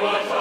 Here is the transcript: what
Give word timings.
what 0.00 0.37